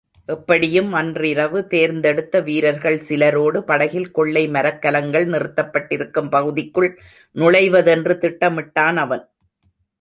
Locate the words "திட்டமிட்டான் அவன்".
8.25-9.23